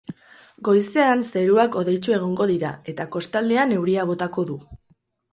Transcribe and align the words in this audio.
Goizean 0.67 1.19
zeruak 1.25 1.75
hodeitsu 1.81 2.15
egongo 2.15 2.47
dira 2.51 2.71
eta 2.93 3.05
kostaldean 3.17 3.75
euria 3.75 4.07
botako 4.13 4.47
du. 4.53 4.57